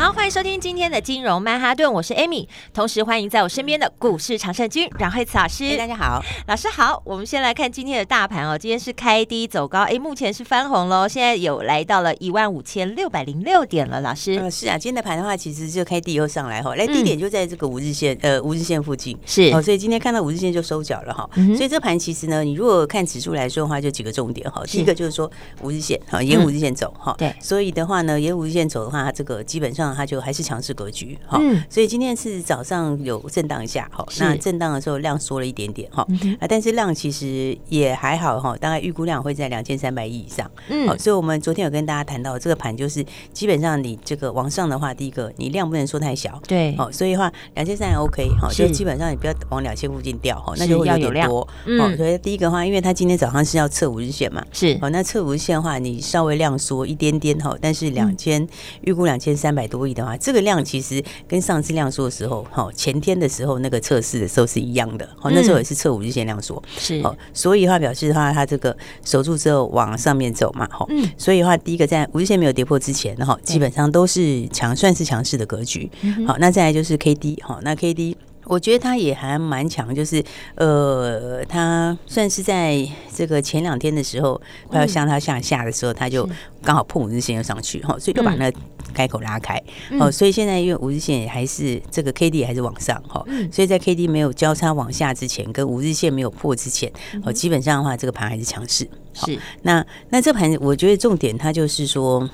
[0.00, 5.76] 好，欢迎收听今天的金融曼哈顿，我是 Amy，同时欢迎在我身边的股市常胜军阮慧慈老师。
[5.76, 7.02] 大家好，老师好。
[7.04, 14.00] 我们先来看今天的大盘哦，今天是开低走高，哎，目前是翻红喽，现在有来到了一万五千六百零六点了。
[14.00, 19.14] 老师，嗯，是啊，今天的盘的话，其实就开低又上来哈，来低点就在这个五日线，嗯、呃，五日线附近。
[19.26, 19.50] 是。
[19.52, 21.28] 哦，所以今天看到五日线就收脚了哈。
[21.34, 25.30] 嗯、所以这盘其实呢，你如果看指数来说的话，就几个重点哈，第一个就是说
[25.60, 30.70] 五日线哈，沿五日线走哈，对、嗯，所以的话呢，沿五日线走的话，它这个基本上它就还是强势。
[30.80, 36.06] 格局哈，嗯、所以今天是早上有震荡一下哈，那震荡的时候量缩了一点点哈，
[36.38, 58.46] 啊、但是量其实也还好哈，大概预估量会在两千三百亿以上，嗯，好，所以我们昨天有跟大家谈到这个盘就是基本上你这个往上的话，第一个你量不能说太小，对，哦，所以的话两千三也 OK 哈，就基本上你不要往两千附近掉哈，那就会有点多，嗯，所以第一个的话，因为它今天早上是要测五日线嘛，是，好，那测五日线的话，你稍微量缩一点点哈，但是两千
[58.82, 75.90] 预估两千三百多亿的话，这个量其实跟上次量缩的时候，哈，前天的时候那个测试的时候是一样的，好，那时候也是测五日线量缩，是，哦，所以的话表示的话，它这个守住之后往上面走嘛，哈，嗯，所以的话，第一个在五日线没有跌破之前，哈，基本上都是强，算是强势的格局，
[76.26, 78.16] 好，那再来就是 K D，哈，那 K D。
[78.44, 80.22] 我觉得他也还蛮强，就是
[80.56, 86.28] 呃，他算是在这个前两天的时候快要向他向下的时候，他就
[86.62, 88.50] 刚好碰五日线又上去哈，所以就把那
[88.92, 89.62] 开口拉开
[90.00, 90.10] 哦。
[90.10, 96.90] 所以现在因为五日线还是这个 K D 还是往上哈，所以在 K D 没有交叉往下之前，跟五日线没有破之前，
[97.24, 98.88] 哦，基本上的话这个盘还是强势。
[99.12, 102.28] 是那那这盘我觉得重点它就是说，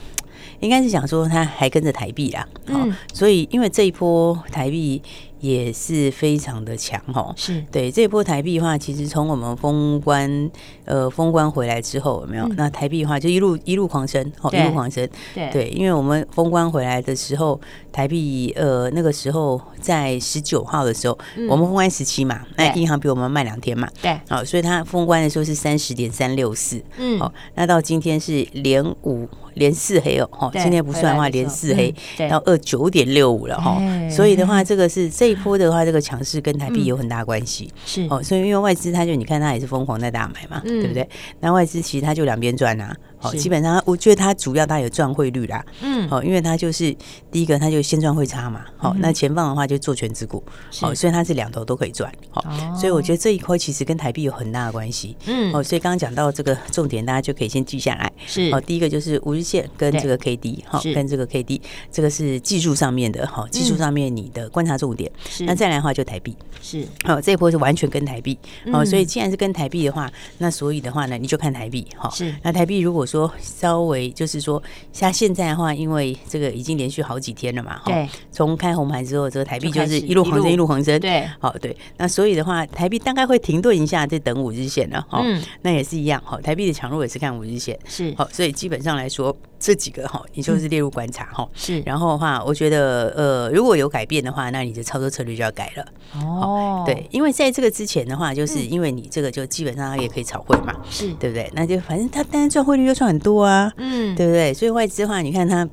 [0.61, 5.03] 应该是想说它还跟着台币啦，嗯，所以因为这一波台币。
[5.41, 7.63] 也是非常的强哦，是。
[7.71, 10.51] 对这一波台币的话，其实从我们封关
[10.85, 12.45] 呃封关回来之后有没有？
[12.45, 15.51] 嗯、那台币的话就一路一路狂升，哦一路狂升，对。
[15.51, 17.61] 对，因为我们封关回来的时候，
[17.93, 31.95] 台币呃那个时候在十九号的时候，嗯、我们封关十七嘛，那银行比我们慢两天嘛，对，好，所以它封关的时候是三十点三六四，嗯，好，那到今天是连五连四黑哦，哈，今天不算的话连四黑
[32.31, 33.79] 到二九点六五了哈，
[34.11, 35.26] 所以的话这个是这。
[35.35, 41.09] 波的话，这个强势跟台币有很大关系，是哦，所以因为外资它就你看它也是疯狂在大买嘛，对不对？
[41.41, 42.97] 那外资其实它就两边赚啊。
[43.27, 46.95] 好，基本上我觉得它主要它有赚汇率啦，嗯，好，因为它就是
[47.31, 50.43] 第一个，它就先赚汇差嘛，好，那前方的话就做权值股，
[50.81, 52.43] 好，所以它是两头都可以赚，好，
[52.77, 61.61] 所以我觉得这一块其实跟台币有很大的关系，嗯，哦，所以刚刚讲到这个重点，大家就可以先记下来，是，哦，第一个就是五日线跟这个 K D，好，跟这个 K D，
[61.91, 65.11] 这个是技术上面的，好，技术上面你的观察重点，
[65.41, 68.39] 那再来的话就台币，是，好，这一波是完全跟台币，
[68.73, 74.63] 哦，所以既然是跟台币的话，那所以的话呢，你就看台币，好，是，那台币如果说稍微就是说，
[74.93, 77.93] 像现在的话，因为这个已经连续好几天了嘛，哈，
[78.33, 85.25] 从开红盘之后，这个台币就是一路横升，一路横升，对，好，对，那所以的话，台币大概会停顿一下，再等五日线了，哈，
[85.63, 95.87] 那也是一样，哈，台币的强弱也是看五日线，是，好，所以基本上来说，这几个哈，你就是列入观察，哈，是，然后的话，我觉得，呃，如果有改变的话，那你的操作策略就要改了，
[96.21, 101.07] 哦，对，因为在这个之前的话，就是因为你这个就基本上它也可以炒汇嘛，是。
[101.19, 101.51] 对不对？
[101.55, 103.45] 那就反正它当然赚汇率又赚很多。
[103.45, 104.53] 啊，嗯，对不对？
[104.55, 105.69] 所以外资的话，你看它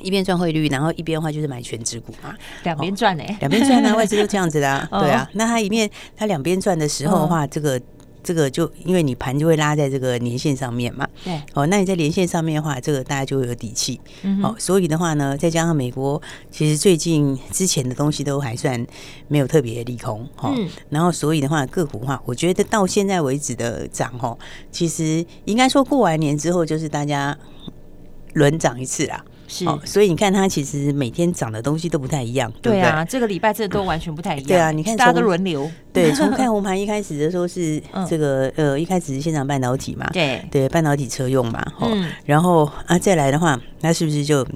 [0.00, 5.28] 一边赚汇率，然后一边的话就是买全值股嘛，两边赚呢，两边赚呢，外资都这样子的，啊， 对啊。
[5.34, 7.80] 那它一面它两边赚的时候的话，这个
[8.22, 14.00] 这个就因为你盘就会拉在这个年线上面嘛，对，哦，那你在年线上面的话，这个大家就会有底气，
[14.42, 16.20] 哦，所以的话呢，再加上美国
[16.50, 18.86] 其实最近之前的东西都还算
[19.28, 20.54] 没有特别利空，哈，
[20.90, 24.36] 然后所以的话个股的话，我觉得到现在为止的涨，哈，
[24.70, 27.36] 其实应该说过完年之后就是大家
[28.34, 29.24] 轮涨一次啦。
[29.48, 34.46] 是，所以你看它其实每天涨的东西都不太一样，对啊，这个礼拜这都完全不太一样。
[34.46, 35.68] 对啊，你看大家都轮流。
[35.92, 40.40] 对， 从看红盘一开始的时候是这个呃，一开始是先涨半导体嘛，对。
[40.50, 44.46] 对，半导体车用嘛，嗯，然后啊再来的话，那是不是就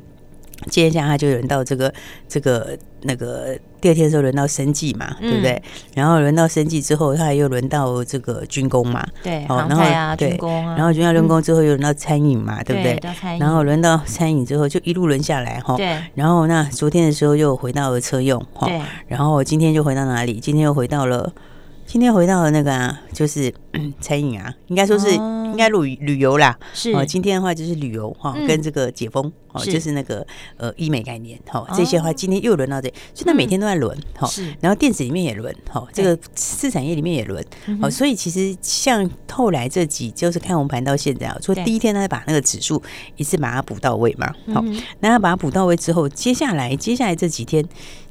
[0.71, 1.93] 接下来就轮到这个
[2.29, 5.63] 这个那个第二天的时候轮到生计嘛，对不对？
[5.95, 12.99] 然后轮到生计之后，他又轮到这个军工嘛，对，然后啊，军工啊，然后军工军工之后又轮到餐饮嘛，对不对？
[13.39, 15.99] 然后轮到餐饮之后就一路轮下来哈，对。
[16.15, 18.71] 然后那昨天的时候又回到了车用，哈。
[19.07, 20.41] 然后今天就回到哪里？
[20.41, 21.33] 今天又回到了。
[21.93, 23.53] 今天回到了那个啊，就是
[24.01, 26.59] 餐饮啊，应该说是应该旅旅游啦。
[26.73, 26.91] 是。
[26.93, 34.27] 哦，今天的话就是旅游哈，跟这个解封哦，就是那个呃医美概念哈，这些话今天又轮到这，所以它每天都在轮哈。
[34.27, 37.45] 是，然后电子里面也轮哈，这个次产业里面也轮
[37.83, 42.83] 哦，所以其实像后来这几就是看红盘到现在啊，说第一天他把那个指数
[43.17, 44.65] 一次把它补到位嘛，好，
[45.01, 47.63] 那他把它补到位之后，接下来接下来这几天。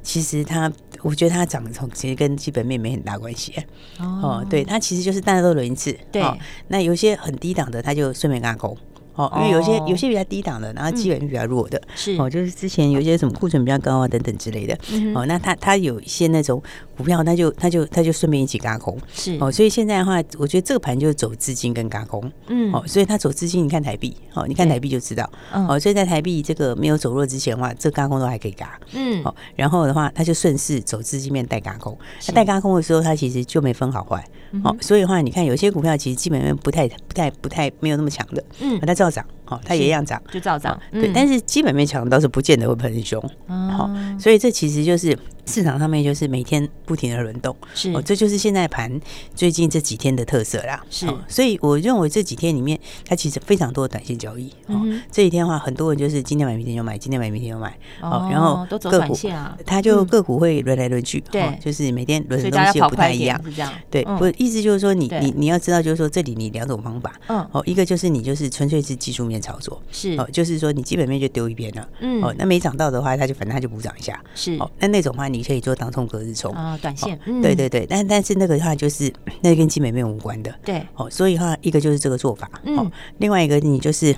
[0.04, 0.68] 其实它，
[1.02, 3.54] 我觉得它涨的从其实跟基本面没很大关系。
[3.98, 5.96] 哦，对，它其实就是大家都轮一次。
[6.10, 6.22] 对，
[6.68, 8.76] 那有些很低档的，它就顺便拉空。
[9.14, 14.74] 哦，因为有些有些比较低档的，然后基本面比较弱的，是哦，就是之前有些什么库存比较高啊等等之类的。
[15.14, 16.62] 哦，那它它有一些那种
[16.96, 18.98] 股票，它就它就它就顺便一起嘎空。
[19.12, 22.30] 是哦，所以现在的话，我觉得这个盘就是走资金跟嘎空。
[22.48, 25.28] 嗯，哦，所以它走资金，你看台币，哦，你看台币就知道。
[25.52, 28.80] 哦，所以在台币这个没有走弱之前的话，这嘎空都还可以嘎。
[28.92, 31.96] 嗯，哦，然后的话，它就顺势走资金面带嘎空。
[32.28, 34.24] 那带嘎空的时候，它其实就没分好坏。
[34.62, 41.10] 哦，所以的话，你看有些股票其实基本面不太、不太、不太没有那么强的，嗯，它照涨，好，它也一样涨，就照涨，对。
[41.12, 45.18] 但是基本面强倒是不见得会很凶，好，所以这其实就是。
[45.44, 48.88] 市场上面就是每天不停的轮动，是哦，这就是现在盘
[49.34, 50.80] 最近这几天的特色啦。
[50.88, 54.48] 是，所以我认为这几天里面，它其实非常多的短线交易。
[54.68, 54.80] 哦，
[55.10, 57.76] 这几天的话，很多人就是今天买明天就买，今天买明天就买。
[58.00, 61.20] 哦，然后都走短线啊，它就个股会轮来轮去。
[61.22, 63.42] 对，就是每天轮的东西不太一样。
[63.44, 63.72] 是这样。
[63.90, 67.12] 对，不意思就是说，你你你要知道，就是说这里你两种方法。
[67.26, 67.44] 嗯。
[67.50, 69.82] 哦，一个就是你就是纯粹是技术面操作。
[69.90, 70.12] 是。
[70.12, 71.88] 哦，就是说你基本面就丢一边了。
[71.98, 72.22] 嗯。
[72.22, 74.22] 哦，那没涨到的话，它就反正它就补涨一下。
[74.36, 74.56] 是。
[74.60, 75.28] 哦，那那种话。
[75.32, 76.52] 你可以做当冲隔日冲。
[76.52, 79.10] 啊，短线，对对对，但但是那个的话就是
[79.40, 84.14] 那跟基本面无关的，对，哦，所以话一个就是这个做法，哦，另外一个你就是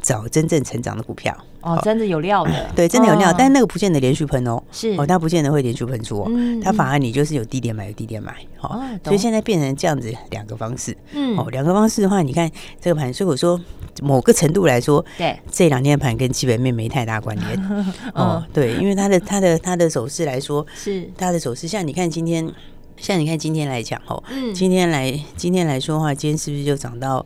[0.00, 6.30] 找真正成长的股票，哦，真的有料的， 对，真的有料，但那个不见得连续喷哦，是，哦，它不见得会连续喷出哦，
[6.64, 12.50] 它反而你就是有低点买，有低点买，哦，所以现在变成这样子两个方式，嗯，哦，两个方式的话，你看
[12.80, 13.60] 这个盘，所以我说。
[14.02, 15.38] 某个程度来说，对。
[15.50, 17.84] 这两天盘跟基本面没太大关联。
[18.14, 21.10] 哦，对，因为它的它的它的走势来说，是。
[21.16, 21.66] 它的走势。
[21.66, 22.50] 像你看今天，
[22.96, 27.24] 像你看今天来讲哦，嗯，今天来今天来说的话，今天是不是就涨到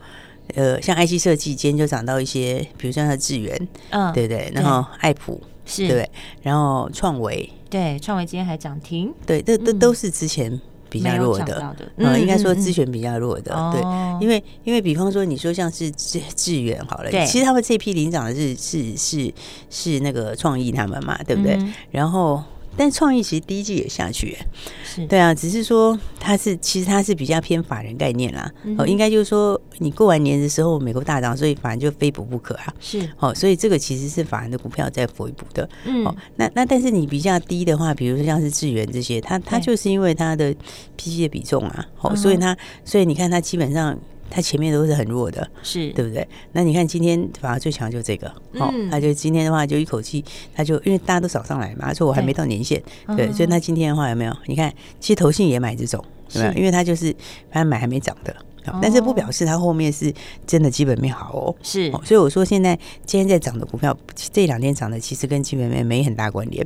[0.55, 5.87] 呃，像 IC 设计今天就涨到一些，比如像它智源，嗯，对对，然后爱普是。
[5.89, 6.09] 对，
[6.43, 10.61] 然后创维，对，创维今天还涨停，对，这都都是之前。
[10.91, 13.81] 比较弱的，嗯，应该说资源比较弱的，对，
[14.21, 19.33] 因为因为比方说你说像是志志远好了，其实他们这批领涨的是是是
[19.71, 21.59] 是那个创意他们嘛，对不对？
[21.91, 22.43] 然后。
[22.81, 24.35] 但创意其实第一季也下去，
[24.83, 28.51] 是对啊，只是说它是其实它是比较偏法人概念啦。
[28.79, 32.73] 哦，应该就是说你过完年的时候美国大涨，所以法人就非补不可啊。
[32.81, 35.69] 是哦，所以这个其实是法人的股票在补一补的。
[35.85, 40.51] 嗯，哦，那那但是你比较低的话，比如说像是智源这些，它它就是因为它的
[40.97, 43.95] PC 的比重啊，哦，所以它所以你看它基本上。
[44.31, 46.27] 它前面都是很弱的，是对不对？
[46.53, 50.25] 那你看今天反而最强就这个，哦，他就今天的话就一口气，
[50.55, 52.81] 他就因为大家都涨上来嘛，说我还没到年限，
[53.17, 54.35] 对，所以他今天的话有没有？
[54.47, 56.03] 你看，其实投信也买这种，
[56.35, 56.53] 有没有？
[56.55, 57.15] 因为他就是
[57.51, 58.35] 反正买还没涨的，
[58.81, 60.13] 但是不表示他后面是
[60.47, 66.65] 真的基本面好哦，是，所以我说现在今天在涨的股票，这两天涨的其实跟基本面没很大关联，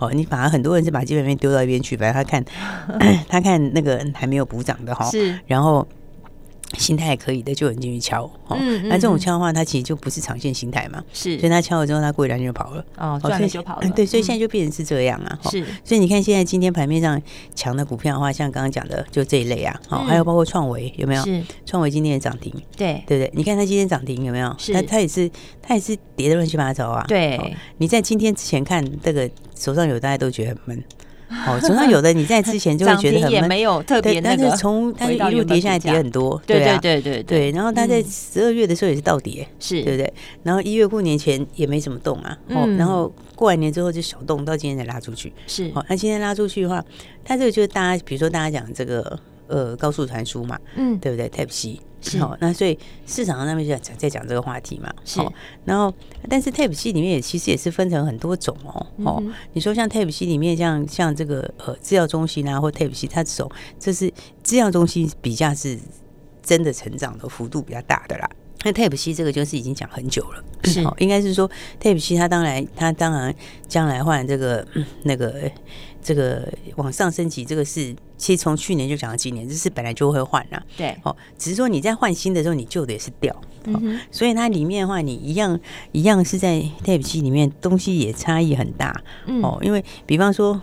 [0.00, 2.44] 哦，你反而很多人是把基本面丢到一边去，反正他看
[3.28, 5.86] 他看那个还没有补涨的哈，是，然后。
[6.74, 8.24] 心态还可以的，就有人进去敲。
[8.46, 11.02] 哦，那这种敲的话，它其实就不是长线心态嘛。
[11.12, 12.84] 是，所以它敲了之后，它过一两天就跑了。
[12.96, 13.88] 哦，赚了就跑了。
[13.90, 15.38] 对，所以现在就变成是这样啊。
[15.50, 17.20] 是，所以你看现在今天盘面上
[17.54, 19.80] 强的股票的话，像刚刚讲的，就这一类啊。
[19.88, 21.22] 好，还有包括创维有没有？
[21.22, 22.52] 是，创维今天也涨停。
[22.76, 24.54] 对，对不对，你看它今天涨停有没有？
[24.58, 25.30] 是，它它也是
[25.62, 27.04] 它也是跌的乱七八糟啊。
[27.08, 30.84] 对，你在今天之前看这个手上有，大家都觉得很闷。
[31.28, 37.50] 哦，手上有的你在之前就会 觉得很闷，也没有特别，但是从它就一路跌下来，跌很多，对对对对对。
[37.52, 40.12] 然后它在十二月的时候也是倒跌，是对不对？
[40.42, 45.70] 然后一月过年前也没怎么动啊，哦，然后过完年之后就小动，到今天才拉出去，是。
[45.74, 46.84] 哦，那今天拉出去的话，
[47.24, 51.80] 它这个就是大家，比如说大家讲这个呃高速传输嘛，嗯，对不对？Type C。
[52.18, 54.92] 好，那所以市场上那边就在讲这个话题嘛。
[55.04, 55.20] 是，
[55.64, 55.92] 然后
[56.28, 58.86] 但是 Type C 里面也其实也是分成很多种哦。
[59.04, 65.78] 哦，你说像 Type C 里面像像这个呃制药中心啊，或 Type C 它这种，这是制药中心比较是
[66.42, 68.30] 真的成长的幅度比较大的啦。
[68.64, 73.34] 那 Type C 这个就是已经讲很久了，是，应该是说 Type C 它当然它当然
[73.68, 74.66] 将来换这个
[75.02, 75.50] 那个
[76.02, 77.94] 这个往上升级，这个是
[78.24, 85.60] 其实从去年就讲到今年，这是本来就会换了，对，哦，只是说你在换新的时候，你旧的也是掉，嗯，所以它里面的话，你一样
[85.92, 88.98] 一样是在 Type C 里面东西也差异很大，
[89.42, 90.58] 哦，因为比方说。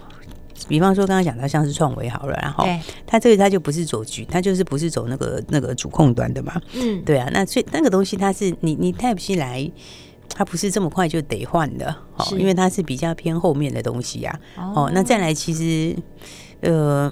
[0.67, 2.63] 比方说，刚刚讲到像是创维好了，然后
[3.07, 6.61] 它这个它就不是走局，它就是不是走那个那个主控端的嘛。
[6.73, 9.69] 嗯，对啊，那所以那个东西它是你你 Type C 来，
[10.29, 11.93] 它不是这么快就得换的。
[12.15, 14.39] 哦，因为它是比较偏后面的东西呀。
[14.55, 15.95] 哦，那再来其实
[16.61, 17.11] 呃。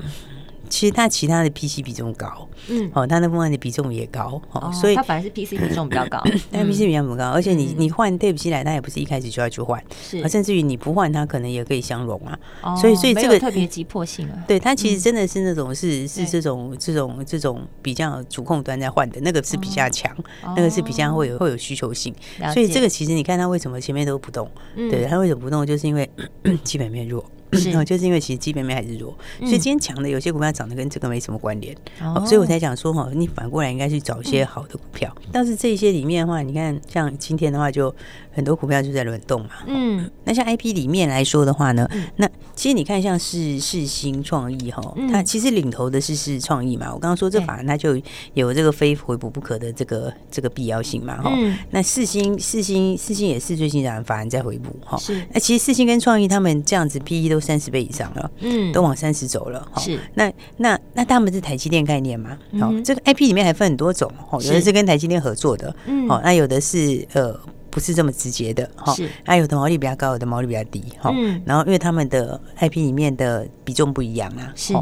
[0.69, 12.21] 其实它其他的 PC 比重高，嗯，哦，它那部分的比重也高，哦，所以它反而是 PC 比重比较高， 但 PC 比较不高，而且你你换 Type C 来，它也不是一开始就要去换，是，甚至于你不换，它可能也可以相容
[12.61, 20.15] 啊，所以所以这个特别急迫性啊， 对，它其实真的是那种是是这种这种这种比较主控端在换的那个是比较强，
[20.55, 22.13] 那个是比较会有会有需求性，
[22.53, 26.09] 所以这个其实你看它为什么前面都不动，对，它为什么不动，就是因为
[26.63, 27.25] 基本面弱。
[27.58, 35.13] 是，哦，就是因为其实基本面还是弱，所以今天强的有些股票涨得跟这个没什么关联，哦，所以我才讲说哈，你反过来应该去找一些好的股票。
[35.32, 37.94] 但是这些里面的话，你看像今天的话，就
[38.32, 39.50] 很多股票就在轮动嘛。
[39.68, 42.29] 嗯，那像 IP 里面来说的话呢，那
[42.60, 46.94] 其实你看像是世新创意哈，它其实领头的是是创意嘛。
[46.94, 48.00] 我刚刚说这法人它就
[48.36, 51.22] 有这个非回补不可的这个这个必要性嘛。
[51.22, 51.32] 哈，
[51.72, 54.96] 那世新世新世新也是最近让法人在回补哈。
[54.98, 57.39] 是，那其实世新跟创意他们这样子 PE 都。
[57.39, 59.98] 三十倍以上了，嗯，都往三十走了，是。
[60.13, 62.38] 那那那他们是台积电概念嘛？
[62.60, 67.39] 好，这个 IP 里面还分很多种，哦，有的是跟台积电合作的，嗯，好，那有的是呃。
[67.69, 68.95] 不是这么直接的哈，
[69.25, 71.11] 还有的毛利比较高，有的毛利比较低哈。
[71.13, 71.41] 嗯。
[71.45, 74.73] 然后因为他们的 IP 里面的比重不一样啊，是。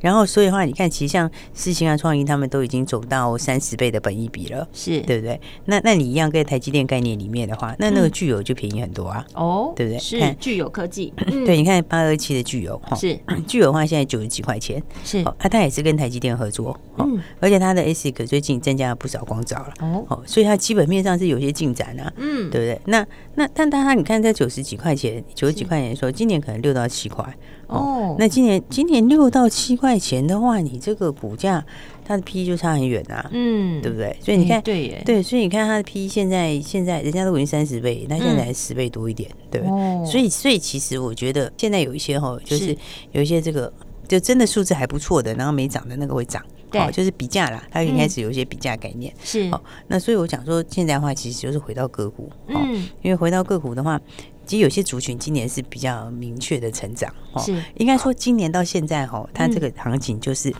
[0.00, 5.00] 然后所以的话，你看，其实像世芯啊、创意，他们都已经走到三十倍的本益比了，是。
[5.02, 5.40] 对不对？
[5.66, 9.98] 那那你一样跟台积电概念里面的话，那那个聚友就便宜很多啊，哦，对不对？
[9.98, 11.12] 是聚友科技，
[11.46, 13.18] 对，你看八二七的聚友哈，是。
[13.46, 15.18] 聚友的话，现在九十几块钱，是。
[15.18, 19.74] 啊，它也是跟台积电合作，嗯，而且它的 ASIC 最近增加了不少光照了，
[20.08, 22.33] 哦，所以它基本面上是有些进展啊，嗯。
[22.50, 22.80] 对不对？
[22.86, 27.24] 那那但大家你看，在九十几块钱、九十几块钱的时候，今年可能六到七块
[27.66, 28.16] 哦。
[28.18, 31.64] 那今年今年六到七块钱的话，你这个股价
[32.04, 34.16] 它的 P 就差很远啊，嗯，对不对？
[34.20, 40.06] 所以你看，对对，所以你看它的 P 现在现在人家都已经三十倍，那现在还十倍多一点，对不对？
[40.10, 42.76] 所以所以其实我觉得现在有一些哈，就是
[43.12, 43.72] 有一些这个
[44.06, 46.42] 就真的数字还不错的，然后没涨的那个会涨。
[46.80, 49.40] 哦，就是比价啦，它一开始有一些比价概念，嗯、是。
[49.50, 49.60] 哦。
[49.88, 54.00] 那所以我讲说，现在的话其实就是回到个股，哦，嗯、因为回到个股的话，
[54.46, 57.62] 其实有些族群今年是比较明确的成长，哦，是。
[57.76, 60.52] 应该说今年到现在哈，它这个行情就是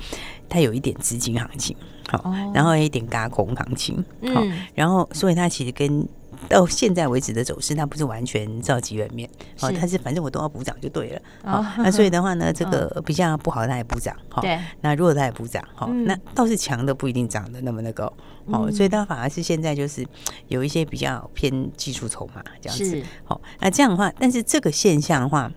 [0.49, 1.76] 它有一点资金行情，
[2.09, 3.97] 好，哦，然后有一点嘎空行情，
[4.33, 6.06] 好，嗯，然后所以它其实跟
[6.48, 9.28] 到现在为止的走势，它不是完全照基本面
[9.60, 11.22] 哦，它是反正我都要补涨就对了。
[11.42, 14.16] 哦， 那所以的话呢，这个比较不好，它也补涨。
[14.40, 18.12] 对，那如果它也补涨，哈，那倒是强的不一定涨的那么那个。
[18.46, 20.06] 哦，所以它反而是现在就是
[20.48, 23.02] 有一些比较偏技术筹码这样子。
[23.24, 25.50] 好，那这样的话，但是这个现象的话，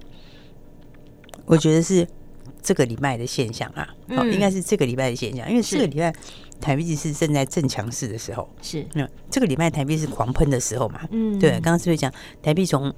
[1.45, 2.07] 我觉得是
[2.61, 3.87] 这个礼拜的现象啊。
[4.11, 6.13] 哦，应该是这个礼拜的现象，因为这个礼拜。
[6.59, 11.01] 台币是正在正强势的时候，是那这个礼拜台币是狂喷的时候嘛？
[11.11, 12.11] 嗯，对，刚刚是不是讲
[12.41, 12.93] 台币从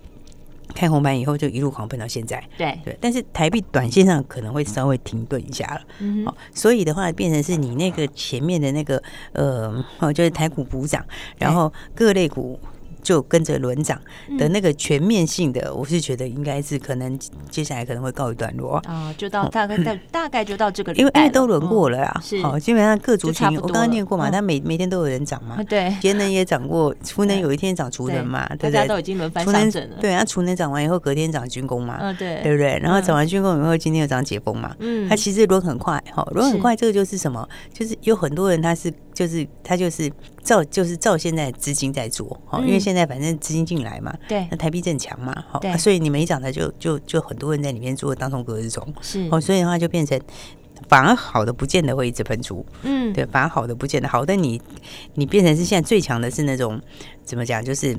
[0.75, 2.43] 开红盘以后就一路狂喷到现在？
[2.57, 9.01] 对对，但是台币短线上可能会稍微停顿一下了，嗯，好，所以的话变成是你那个前面的那个
[9.33, 11.05] 呃，哦，就是台股补涨，
[11.37, 12.59] 然后各类股。
[13.01, 13.99] 就跟着轮涨
[14.37, 17.17] 的那个全面性的，我是觉得应该是可能
[17.49, 18.77] 接下来可能会告一段落。
[18.87, 22.41] 啊，就到大概大 大概就到这个，因为因为都轮过了啊，是。
[22.41, 28.69] 好，基本上各族群我刚刚念过嘛，它每每天都有人涨 嘛，对，节能也涨过，储能有一天涨储能嘛，对。
[28.69, 28.87] 不对？
[28.87, 32.79] 都已经轮番上阵了，对啊，储能涨完以后隔天涨军工嘛，嗯对，对不对？
[32.79, 37.47] 然后涨完军工以后今天又涨解封嘛，嗯，它其实轮很快，哈，轮很快，这个就是什么？
[37.73, 40.11] 就是有很多人他是就是他就是
[40.43, 43.09] 照就是照现在资金在做，哈，因为现在。
[43.09, 50.21] 反正资金进来嘛，对，那台币正强嘛，好，所以你没涨的就就就很多人在里面做当中隔日中，是哦，所以的话就变成
[50.87, 54.61] 反而好的不见得会一直喷出，嗯，对，反而好的不见得好，的你
[55.15, 56.79] 你变成是现在最强的是那种
[57.23, 57.97] 怎么讲，就是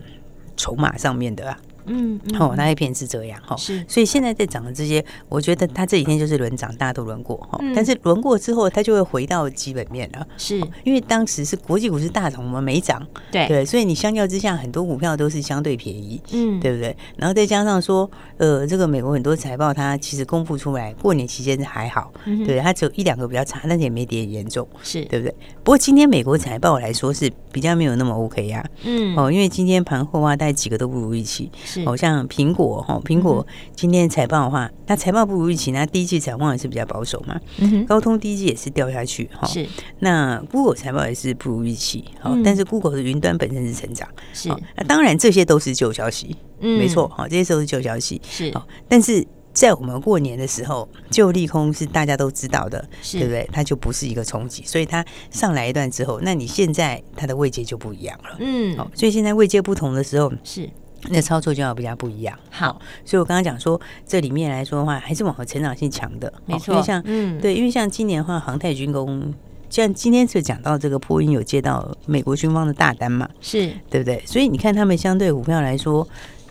[0.56, 1.58] 筹码上面的啊。
[1.90, 3.56] 嗯，哦，那一片是这样哈。
[3.56, 7.58] 是，所以现在在涨的这些，我觉得它这几天就是轮涨，大家都轮过哈。
[7.74, 10.26] 但是轮过之后，它就会回到基本面了。
[10.36, 13.04] 是，因为当时是国际股市大涨，我们没涨。
[13.32, 16.96] 对对，所以你相较之下，很多股票都是相对便宜，嗯，对不对？
[17.16, 22.12] 然后再加上说，呃，这个美国很多财报它其实公布出来，过年期间还好，
[22.46, 25.34] 对，它只有一两个比较差，但是也没跌严重，是对不对？
[25.64, 39.66] 不过今天美国财报来说是比较没有那么 OK 呀，嗯，哦，因为今天盘后啊，大概几个都不如预期，是，好像苹果哈，苹果今天财报的话，那财报不如预期，那第一季展望也是比较保守嘛，嗯，高通第一季也是掉下去哈，是，
[40.00, 48.52] 那 Google 财报也是不如预期，好，但是 Google 的云端本身是成长，是，那当然这些都是旧消息，嗯，没错，好，这些都是旧消息，是，
[48.88, 49.26] 但是。
[49.52, 53.18] 在我们过年的时候，就利空是大家都知道的，是。
[53.18, 53.50] 对不对？
[53.52, 58.36] 它就不是一个冲击，所以它上来一段之后，那你现在它的位阶就不一样了。
[58.38, 60.70] 嗯，好，所以现在位阶不同的时候，是
[61.08, 62.38] 那操作就要比较不一样。
[62.50, 66.74] 好，所以我刚刚讲说，这里面来说的话，还是往后成长性强的，没错。
[66.74, 69.32] 因为像嗯，对，因为像今年的话，航太军工，
[69.68, 74.22] 像今天就讲到这个波音有接到美国军方的大单嘛，是对不对？
[74.26, 76.06] 所以你看他们相对股票来说。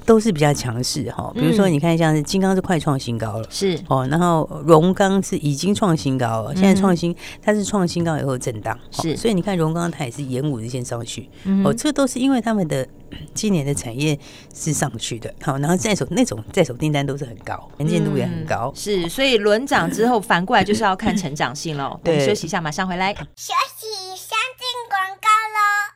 [0.06, 3.80] 都是比较强势哈，比如说你看像是金刚是快创新高了，是。
[3.88, 11.30] 哦，然后荣刚是已经创新高了，现在创新它是创新高以后震荡，是，所以你看荣刚它也是沿五日线上去，
[11.64, 12.88] 哦，这都是因为他们的
[13.34, 14.18] 今年的产业
[14.54, 22.00] 是上去的，好，然后在手那种在手订单都是很高，能见度也很高，是，所以轮涨之后反过来就是要看成长性喽。
[22.04, 23.14] 对，休息一下，马上回来。
[23.14, 25.89] 休息，先进广告喽。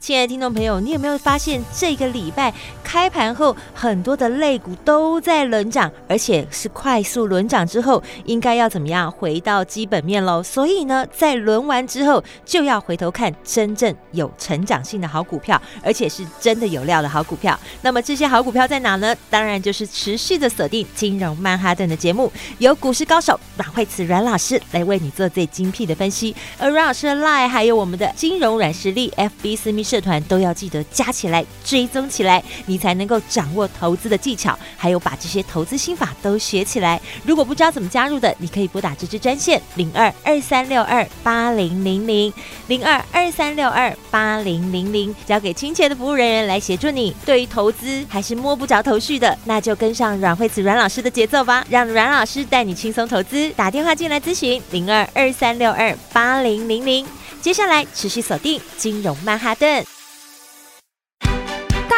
[0.00, 10.40] 亲爱的听众朋友，你有没有发现这个礼拜开盘后，很多的类股都在轮涨，而且是快速轮涨之后，应该要怎么样回到基本面喽？
[10.42, 17.58] 所以呢，在轮完之后，就要回头看真正有成长性的好股票，而且是真的有料的好股票。
[17.82, 19.14] 那么这些好股票在哪呢？
[19.28, 26.34] 当然就是持续的锁定金融曼哈顿的节目，由股市高手阮慧慈阮老师来为你做最精辟的分析。
[26.56, 37.00] 而阮老师的 lie 还有我们的金融软实力 FB 私密社团都要记得加起来追踪起来，你才能够掌握投资的技巧，还有把这些投资心法都学起来。
[37.24, 42.30] 如果不知道怎么加入的，你可以拨打这支专线零二二三六二八零零零
[42.66, 47.16] 零二二三六二八零零零，交给亲切的服务人员来协助你。
[47.24, 53.50] 对于投资还是摸不着头绪的，那就跟上阮惠慈阮老师的节奏吧，让阮老师带你轻松投资。
[53.56, 57.06] 打电话进来咨询零二二三六二八零零零。
[57.40, 59.97] 接下来持续锁定金融曼哈顿。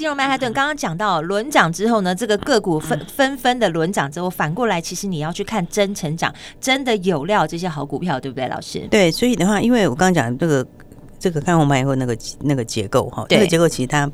[0.00, 8.78] 金融曼哈顿刚刚讲到轮涨之后呢，这个个股纷纷纷的轮涨之后，反过来其实你要去看真成长，真的有料这些好股票，对不对，老师？
[8.90, 10.66] 对，所以的话，因为我刚刚讲这个。
[11.20, 14.10] 这个看红盘以后，那个那个结构哈，这个结构其实它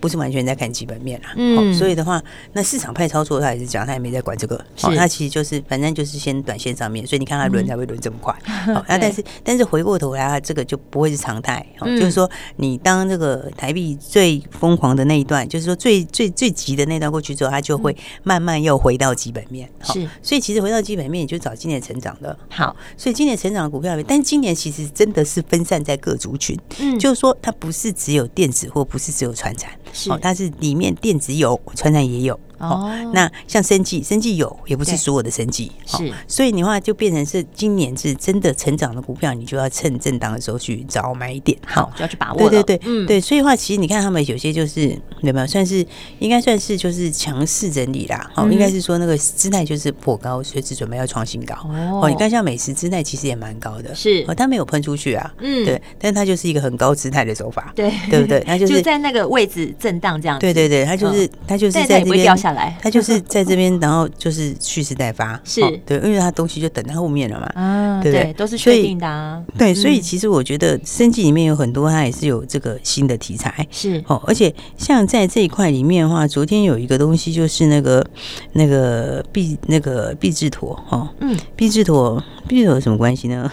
[0.00, 2.20] 不是完全在看基本面啦，嗯，所以的话，
[2.54, 8.34] 那市场派操作他也是讲，他也没在管这个，好，他其实就是反正就是先短线上面，所以你看他轮才会轮这么快，
[8.74, 26.45] 好， 那但是但是回过头来，这个就不会是常态，哦，就是说你当这个台币最疯狂的那一段，就是说最最最急的那段过去之后，它就会慢慢又回到基本面，是，所以其实回到基本面，你就找今年成长的，好，所以今年成长的股票，但今年其实真的是分散在各族群。
[26.78, 32.38] 嗯，就是说它不是只有电子，或不是只有传产，是，它是里面电子有，传产也有。
[32.58, 42.38] 哦，那像生计，生计有，也不是所有的生计是，所以你话就变成是今年是真的成长的股票，你就要趁震荡的时候去找买点，好，就要去把握。
[42.38, 44.88] 对对对，嗯，对，所以话其实你看他们有些就是
[45.20, 45.86] 有没有算是
[46.18, 51.54] 应该算是就是强势整理啦，好，应该是说那个姿态就是颇高，随时准备要创新高。
[52.00, 58.40] 哦，你看像美食姿态其实也蛮高的，是，哦，它没有喷出去啊，嗯，对，但它就是一个很高姿态的手法，对，对不对？
[58.46, 62.36] 它就是在那个位置震荡这样，对对对，它就是它就是在这边。
[62.46, 68.32] 下来，他就是在这边，然后就是蓄势待发， 是对，因为他东西就等在后面了嘛，啊，对不对？
[68.34, 69.42] 都是确定的啊。
[69.58, 74.22] 对，所以其实我觉得生计里面有很多，它也是有这个新的题材，是哦。
[74.26, 78.06] 而且像在这一块里面的话，昨天有一个东西就是那个
[78.52, 83.50] 那个必那个必治妥哦，嗯，必治妥必治妥有什么关系呢？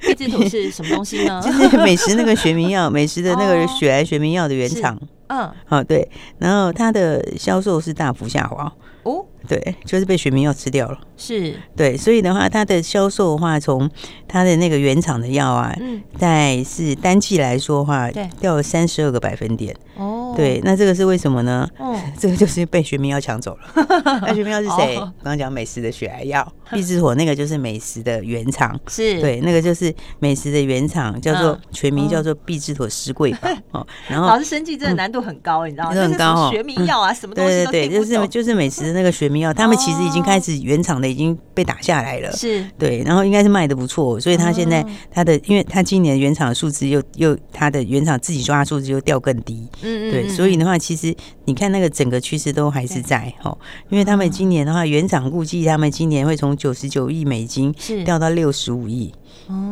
[0.00, 1.40] 必治妥是什么东西呢？
[1.44, 4.96] 就是美食那个学名药， 美食的那个血癌学名药的原厂。
[5.30, 6.06] 嗯，好，对，
[6.38, 8.70] 然后它的销售是大幅下滑
[9.04, 13.88] 哦，对，就是被学名药吃掉了，是对，所以的话，它的销售的话，从
[14.26, 19.74] 它的那个原厂的药啊，嗯，在是单季来说的话，对，掉了三十二个百分点。
[19.96, 21.68] 哦，对，那这个是为什么呢？
[21.78, 23.84] 哦， 这个就是被学名药抢走了。
[24.26, 24.96] 那学名药是谁？
[24.96, 33.50] 我刚刚讲美食的血癌药，必治妥那个就是美食的原厂， 是对，那个就是美食的原厂，叫做全名叫做必治妥石桂坊。
[33.72, 35.94] 哦，然后老师生计真的难度很高，你知道吗？
[35.94, 49.68] 很高哦，学名药啊，什么东西都对对对，就是就是美食的那个学名药，他们其实已经开始原厂的已经被打下来了，是对，然后应该是卖的不错，所以他现在他的，因为他今年原厂的数字又又他的原厂自己抓数字又掉更低。
[49.82, 53.56] 嗯，对，所以的话，其实你看那个整个趋势都还是在哦，
[53.88, 59.14] 因为他们今年的话，原厂估计他们今年会从九十九亿美金掉到六十五亿。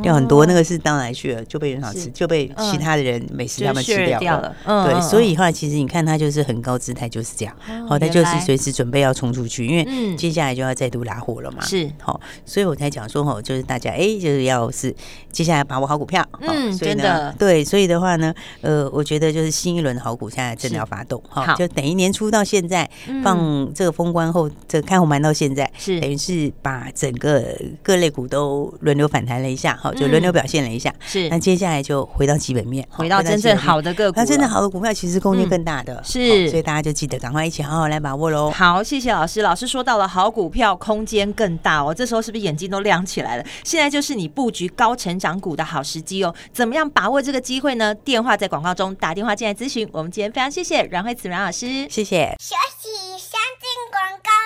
[0.02, 1.44] 掉很多，那个是到哪里去了？
[1.44, 4.54] 就被人少吃，就被其他的人美食他们吃掉了。
[4.64, 7.54] 对，所以后来，其实你看他就是很高姿态，就是这样。
[7.88, 11.64] 好，他就是随时准备要冲出去，因为接下来就要再度拉货了嘛。
[11.64, 14.94] 是，好，所以我才讲说，吼，就是大家哎，就是要是
[15.30, 16.26] 接下来把握好股票。
[16.40, 17.34] 嗯，真的。
[17.38, 21.22] 对，所以的话呢，呃，我觉得就是新一轮的好股现在真的要发动。
[21.28, 22.88] 好，就等于年初到现在
[23.22, 29.78] 放这个封关后，这个开红盘到现在，是等于是把整个各类股都轮流反弹了一下。
[29.80, 30.94] 好，就轮流表现了一下。
[31.00, 34.18] 是，那接下来就回到基本面，回到真正好的个股。
[34.18, 36.02] 那真正好的股票其实空间更大的。
[36.04, 38.50] 是，所以大家就记得赶快一起好好来把握喽。
[38.50, 39.42] 好，谢谢老师。
[39.42, 43.44] 老师说到了好股票空间更大哦，这时候是不是眼睛都亮起来了？
[43.64, 46.34] 现在就是你布局高成长股的好时机哦。
[46.52, 47.94] 怎么样把握这个机会呢？
[47.94, 49.88] 电话在广告中打电话进来咨询。
[49.92, 52.34] 我们今天非常谢谢阮慧慈阮老师，谢谢。
[52.38, 54.37] 休息，先进广告喽。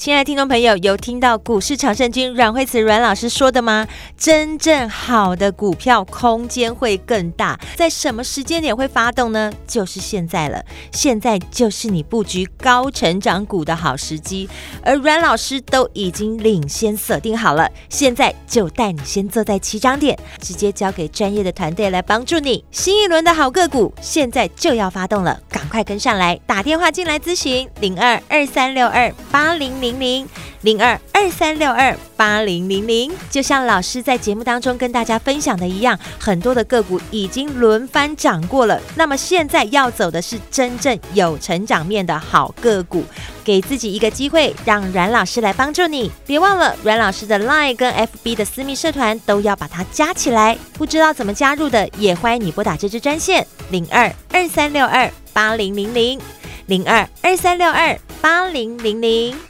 [0.00, 3.86] 亲爱的听众朋友，有听到股市常胜军阮慧慈阮老师说的吗？
[4.16, 9.52] 真正好的股票空间会更大，在什么时间点会发动呢？
[9.66, 14.48] 就是现在了，现在就是你布局高成长股的好时机，
[14.82, 22.64] 而阮老师都已经领先锁定好了，现在就带你先坐在起涨点，直接交给专业的团队来帮助你。
[22.70, 29.89] 新一轮的好个股现在就要发动了，赶快跟上来，打电话进来咨询零二二三六二八零零。
[29.98, 30.28] 零零
[30.62, 38.80] 零二二三六二八零零零，就像老师在节目当中跟大家分享的一样，很多的个股已经轮番涨过了。
[38.94, 43.04] 那么现在要走的是真正有成长面的好个股，
[43.42, 46.10] 给自己一个机会，让阮老师来帮助你。
[46.26, 50.58] 别忘了阮老师的 Line 跟 FB 的私密社团都要把它加起来。
[50.74, 56.20] 不知道怎么加入的，也欢迎你拨打这支专线零二二三六二八零零零
[56.66, 59.49] 零二二三六二八零零零。